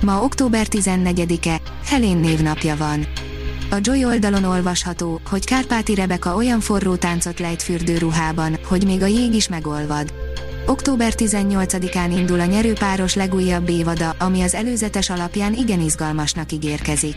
Ma 0.00 0.22
október 0.22 0.66
14-e, 0.70 1.60
Helén 1.84 2.16
névnapja 2.16 2.76
van. 2.76 3.06
A 3.70 3.76
Joy 3.80 4.04
oldalon 4.04 4.44
olvasható, 4.44 5.20
hogy 5.30 5.44
Kárpáti 5.44 5.94
Rebeka 5.94 6.34
olyan 6.34 6.60
forró 6.60 6.96
táncot 6.96 7.38
lejt 7.38 7.62
fürdőruhában, 7.62 8.58
hogy 8.64 8.84
még 8.84 9.02
a 9.02 9.06
jég 9.06 9.34
is 9.34 9.48
megolvad. 9.48 10.12
Október 10.66 11.12
18-án 11.16 12.14
indul 12.16 12.40
a 12.40 12.44
nyerőpáros 12.44 13.14
legújabb 13.14 13.68
évada, 13.68 14.14
ami 14.18 14.42
az 14.42 14.54
előzetes 14.54 15.10
alapján 15.10 15.54
igen 15.54 15.80
izgalmasnak 15.80 16.52
ígérkezik. 16.52 17.16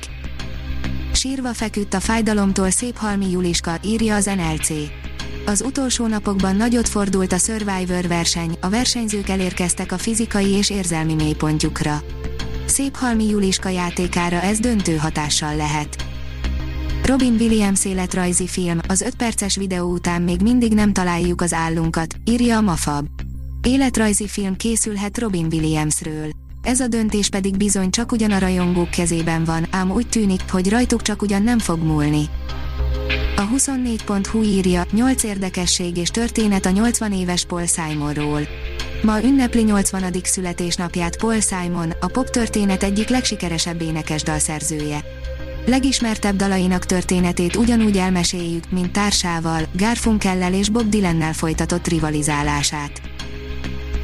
Sírva 1.14 1.54
feküdt 1.54 1.94
a 1.94 2.00
fájdalomtól 2.00 2.70
szép 2.70 2.98
halmi 2.98 3.30
Juliska, 3.30 3.78
írja 3.84 4.16
az 4.16 4.26
NLC. 4.26 4.70
Az 5.46 5.62
utolsó 5.62 6.08
napokban 6.08 6.56
nagyot 6.56 6.88
fordult 6.88 7.34
a 7.34 7.38
Survivor 7.38 8.08
verseny, 8.08 8.58
a 8.62 8.70
versenyzők 8.70 9.30
elérkeztek 9.30 9.92
a 9.92 9.98
fizikai 9.98 10.50
és 10.52 10.70
érzelmi 10.70 11.14
mélypontjukra. 11.14 12.02
Szép 12.66 12.96
halmi 12.96 13.28
Juliska 13.28 13.70
játékára 13.70 14.42
ez 14.42 14.60
döntő 14.60 14.96
hatással 14.96 15.56
lehet. 15.56 16.06
Robin 17.04 17.36
Williams 17.40 17.86
életrajzi 17.86 18.48
film, 18.48 18.80
az 18.88 19.02
5 19.02 19.16
perces 19.16 19.56
videó 19.56 19.92
után 19.92 20.22
még 20.22 20.42
mindig 20.42 20.74
nem 20.74 20.94
találjuk 20.94 21.42
az 21.42 21.54
állunkat, 21.54 22.16
írja 22.24 22.58
a 22.58 22.62
Mafab. 22.62 23.06
Életrajzi 23.62 24.28
film 24.28 24.56
készülhet 24.56 25.18
Robin 25.18 25.48
Williamsről. 25.52 26.30
Ez 26.62 26.80
a 26.80 26.88
döntés 26.88 27.30
pedig 27.30 27.58
bizony 27.58 27.90
csak 27.90 28.12
ugyan 28.12 28.32
a 28.32 28.40
rajongók 28.40 28.90
kezében 28.90 29.44
van, 29.44 29.68
ám 29.72 29.92
úgy 29.92 30.08
tűnik, 30.08 30.42
hogy 30.50 30.70
rajtuk 30.70 31.02
csak 31.02 31.22
ugyan 31.22 31.44
nem 31.44 31.60
fog 31.60 31.80
múlni. 31.80 32.30
A 33.36 33.48
24.hu 33.56 34.42
írja, 34.42 34.86
8 34.92 35.24
érdekesség 35.24 35.98
és 35.98 36.10
történet 36.10 36.66
a 36.66 36.70
80 36.70 37.14
éves 37.14 37.46
Paul 37.46 37.66
Simonról. 37.66 38.42
Ma 39.04 39.24
ünnepli 39.24 39.62
80. 39.62 40.14
születésnapját 40.24 41.18
Paul 41.18 41.40
Simon, 41.40 41.94
a 42.00 42.08
pop 42.08 42.30
történet 42.30 42.84
egyik 42.84 43.10
legsikeresebb 43.10 43.82
énekes 43.82 44.24
dalszerzője. 44.24 45.04
Legismertebb 45.66 46.36
dalainak 46.36 46.86
történetét 46.86 47.56
ugyanúgy 47.56 47.98
elmeséljük, 47.98 48.72
mint 48.72 48.92
társával, 48.92 49.64
Garfunkellel 49.74 50.54
és 50.54 50.70
Bob 50.70 50.90
Dylannel 50.90 51.34
folytatott 51.34 51.88
rivalizálását. 51.88 53.02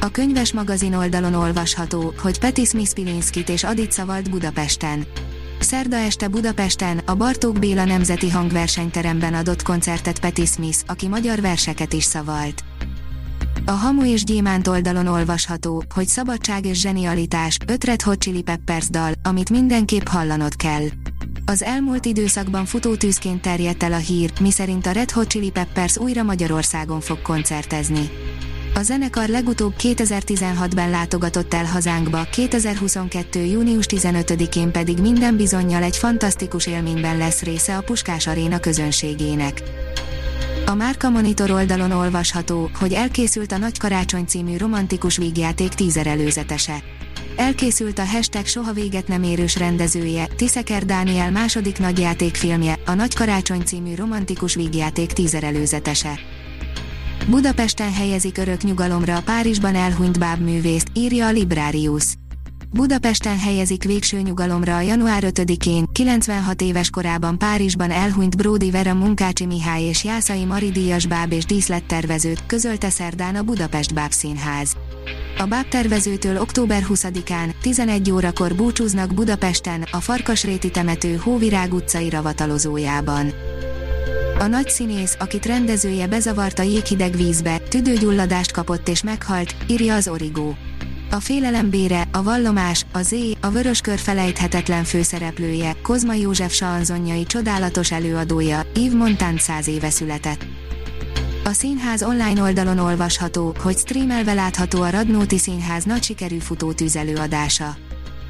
A 0.00 0.10
könyves 0.10 0.52
magazin 0.52 0.94
oldalon 0.94 1.34
olvasható, 1.34 2.14
hogy 2.22 2.38
Peti 2.38 2.64
Smith 2.64 2.94
Pilinszkit 2.94 3.48
és 3.48 3.64
Adit 3.64 3.92
szavalt 3.92 4.30
Budapesten. 4.30 5.06
Szerda 5.60 5.96
este 5.96 6.28
Budapesten, 6.28 6.98
a 6.98 7.14
Bartók 7.14 7.58
Béla 7.58 7.84
Nemzeti 7.84 8.30
Hangversenyteremben 8.30 9.34
adott 9.34 9.62
koncertet 9.62 10.20
Peti 10.20 10.46
Smith, 10.46 10.78
aki 10.86 11.08
magyar 11.08 11.40
verseket 11.40 11.92
is 11.92 12.04
szavalt. 12.04 12.64
A 13.70 13.72
Hamu 13.72 14.04
és 14.04 14.24
Gyémánt 14.24 14.68
oldalon 14.68 15.06
olvasható, 15.06 15.84
hogy 15.94 16.06
szabadság 16.06 16.66
és 16.66 16.80
zsenialitás, 16.80 17.56
öt 17.66 17.84
Red 17.84 18.02
Hot 18.02 18.18
Chili 18.18 18.42
Peppers 18.42 18.88
dal, 18.88 19.12
amit 19.22 19.50
mindenképp 19.50 20.06
hallanod 20.06 20.56
kell. 20.56 20.82
Az 21.44 21.62
elmúlt 21.62 22.06
időszakban 22.06 22.64
futótűzként 22.64 23.42
terjedt 23.42 23.82
el 23.82 23.92
a 23.92 23.96
hír, 23.96 24.32
miszerint 24.40 24.86
a 24.86 24.90
Red 24.90 25.10
Hot 25.10 25.26
Chili 25.26 25.50
Peppers 25.50 25.98
újra 25.98 26.22
Magyarországon 26.22 27.00
fog 27.00 27.22
koncertezni. 27.22 28.10
A 28.74 28.82
zenekar 28.82 29.28
legutóbb 29.28 29.74
2016-ben 29.78 30.90
látogatott 30.90 31.54
el 31.54 31.64
hazánkba, 31.64 32.26
2022. 32.32 33.40
június 33.40 33.86
15-én 33.88 34.70
pedig 34.70 34.98
minden 34.98 35.36
bizonyal 35.36 35.82
egy 35.82 35.96
fantasztikus 35.96 36.66
élményben 36.66 37.16
lesz 37.16 37.42
része 37.42 37.76
a 37.76 37.80
Puskás 37.80 38.26
Aréna 38.26 38.58
közönségének. 38.58 39.62
A 40.70 40.74
Márka 40.74 41.10
Monitor 41.10 41.50
oldalon 41.50 41.90
olvasható, 41.90 42.70
hogy 42.78 42.92
elkészült 42.92 43.52
a 43.52 43.56
Nagy 43.56 43.78
Karácsony 43.78 44.24
című 44.24 44.56
romantikus 44.56 45.16
vígjáték 45.16 45.68
tízer 45.68 46.06
előzetese. 46.06 46.82
Elkészült 47.36 47.98
a 47.98 48.04
hashtag 48.04 48.46
soha 48.46 48.72
véget 48.72 49.08
nem 49.08 49.22
érős 49.22 49.56
rendezője, 49.56 50.26
Tiszeker 50.36 50.84
Dániel 50.84 51.30
második 51.30 51.78
nagyjátékfilmje, 51.78 52.78
a 52.86 52.94
Nagy 52.94 53.14
Karácsony 53.14 53.62
című 53.62 53.94
romantikus 53.94 54.54
vígjáték 54.54 55.12
tízer 55.12 55.44
előzetese. 55.44 56.18
Budapesten 57.28 57.92
helyezik 57.92 58.38
örök 58.38 58.62
nyugalomra 58.62 59.16
a 59.16 59.22
Párizsban 59.22 59.74
elhunyt 59.74 60.18
bábművészt, 60.18 60.88
írja 60.94 61.26
a 61.26 61.30
Librarius. 61.30 62.04
Budapesten 62.72 63.38
helyezik 63.38 63.84
végső 63.84 64.20
nyugalomra 64.20 64.76
a 64.76 64.80
január 64.80 65.22
5-én, 65.26 65.84
96 65.92 66.62
éves 66.62 66.90
korában 66.90 67.38
Párizsban 67.38 67.90
elhunyt 67.90 68.36
Bródi 68.36 68.70
Vera 68.70 68.94
Munkácsi 68.94 69.46
Mihály 69.46 69.82
és 69.82 70.04
Jászai 70.04 70.44
Mari 70.44 70.70
díjas 70.70 71.06
báb 71.06 71.32
és 71.32 71.44
díszlettervezőt, 71.44 72.46
közölte 72.46 72.90
szerdán 72.90 73.34
a 73.36 73.42
Budapest 73.42 73.94
Bábszínház. 73.94 74.76
A 75.38 75.44
bábtervezőtől 75.44 76.40
október 76.40 76.82
20-án, 76.88 77.54
11 77.60 78.10
órakor 78.10 78.54
búcsúznak 78.54 79.14
Budapesten, 79.14 79.84
a 79.90 80.00
Farkasréti 80.00 80.70
temető 80.70 81.14
Hóvirág 81.14 81.74
utcai 81.74 82.10
ravatalozójában. 82.10 83.32
A 84.38 84.46
nagy 84.46 84.68
színész, 84.68 85.16
akit 85.18 85.46
rendezője 85.46 86.06
bezavarta 86.06 86.62
jéghideg 86.62 87.16
vízbe, 87.16 87.58
tüdőgyulladást 87.58 88.52
kapott 88.52 88.88
és 88.88 89.02
meghalt, 89.02 89.54
írja 89.68 89.94
az 89.94 90.08
Origó. 90.08 90.56
A 91.12 91.20
félelem 91.20 91.70
bére, 91.70 92.08
a 92.12 92.22
vallomás, 92.22 92.86
a 92.92 93.02
zé, 93.02 93.36
a 93.40 93.50
vöröskör 93.50 93.98
felejthetetlen 93.98 94.84
főszereplője, 94.84 95.76
Kozma 95.82 96.14
József 96.14 96.52
Saanzonyai 96.52 97.24
csodálatos 97.24 97.92
előadója, 97.92 98.62
Yves 98.74 98.92
Montand 98.92 99.40
száz 99.40 99.68
éve 99.68 99.90
született. 99.90 100.46
A 101.44 101.52
színház 101.52 102.02
online 102.02 102.42
oldalon 102.42 102.78
olvasható, 102.78 103.54
hogy 103.62 103.76
streamelve 103.76 104.32
látható 104.32 104.82
a 104.82 104.90
Radnóti 104.90 105.38
Színház 105.38 105.84
nagy 105.84 106.02
sikerű 106.02 106.38
futótűz 106.38 106.96
előadása. 106.96 107.76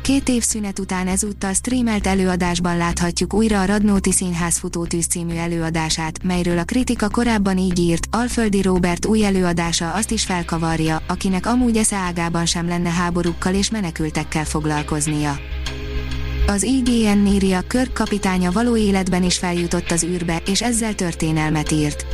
Két 0.03 0.29
év 0.29 0.43
szünet 0.43 0.79
után 0.79 1.09
ezúttal 1.09 1.53
streamelt 1.53 2.07
előadásban 2.07 2.77
láthatjuk 2.77 3.35
újra 3.35 3.61
a 3.61 3.65
Radnóti 3.65 4.13
Színház 4.13 4.59
futótűz 4.59 5.07
című 5.07 5.35
előadását, 5.35 6.23
melyről 6.23 6.59
a 6.59 6.65
kritika 6.65 7.09
korábban 7.09 7.59
így 7.59 7.79
írt, 7.79 8.07
Alföldi 8.11 8.63
Robert 8.63 9.07
új 9.07 9.25
előadása 9.25 9.93
azt 9.93 10.11
is 10.11 10.25
felkavarja, 10.25 11.03
akinek 11.07 11.47
amúgy 11.47 11.77
esze 11.77 11.97
ágában 11.97 12.47
sem 12.47 12.69
lenne 12.69 12.91
háborúkkal 12.91 13.55
és 13.55 13.71
menekültekkel 13.71 14.45
foglalkoznia. 14.45 15.39
Az 16.47 16.63
IGN 16.63 17.27
írja, 17.27 17.61
Körk 17.67 17.93
kapitánya 17.93 18.53
való 18.53 18.77
életben 18.77 19.23
is 19.23 19.39
feljutott 19.39 19.91
az 19.91 20.05
űrbe, 20.05 20.43
és 20.47 20.63
ezzel 20.63 20.95
történelmet 20.95 21.71
írt. 21.71 22.07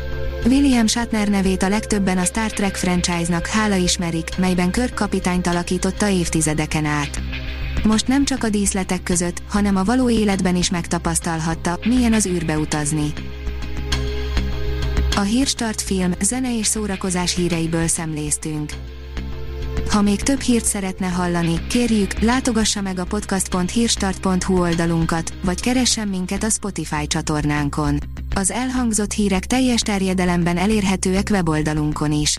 William 0.44 0.86
Shatner 0.86 1.28
nevét 1.28 1.62
a 1.62 1.68
legtöbben 1.68 2.18
a 2.18 2.24
Star 2.24 2.50
Trek 2.50 2.76
franchise-nak 2.76 3.46
hála 3.46 3.74
ismerik, 3.74 4.28
melyben 4.38 4.70
Kirk 4.70 4.94
kapitányt 4.94 5.46
alakította 5.46 6.08
évtizedeken 6.08 6.84
át. 6.84 7.20
Most 7.86 8.08
nem 8.08 8.24
csak 8.24 8.44
a 8.44 8.48
díszletek 8.48 9.02
között, 9.02 9.42
hanem 9.48 9.76
a 9.76 9.84
való 9.84 10.10
életben 10.10 10.56
is 10.56 10.70
megtapasztalhatta, 10.70 11.78
milyen 11.84 12.12
az 12.12 12.26
űrbe 12.26 12.58
utazni. 12.58 13.12
A 15.16 15.20
Hírstart 15.20 15.82
film, 15.82 16.12
zene 16.20 16.58
és 16.58 16.66
szórakozás 16.66 17.34
híreiből 17.34 17.86
szemléztünk. 17.86 18.72
Ha 19.90 20.02
még 20.02 20.22
több 20.22 20.40
hírt 20.40 20.64
szeretne 20.64 21.06
hallani, 21.06 21.66
kérjük, 21.66 22.20
látogassa 22.20 22.80
meg 22.80 22.98
a 22.98 23.04
podcast.hírstart.hu 23.04 24.60
oldalunkat, 24.60 25.32
vagy 25.44 25.60
keressen 25.60 26.08
minket 26.08 26.42
a 26.42 26.50
Spotify 26.50 27.06
csatornánkon. 27.06 27.98
Az 28.34 28.50
elhangzott 28.50 29.12
hírek 29.12 29.46
teljes 29.46 29.80
terjedelemben 29.80 30.56
elérhetőek 30.56 31.28
weboldalunkon 31.30 32.12
is. 32.12 32.38